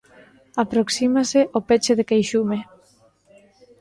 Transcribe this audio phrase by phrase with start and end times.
[0.63, 2.59] Aproxímase o peche de Queixume.